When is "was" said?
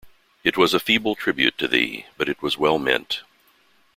0.57-0.73, 2.41-2.57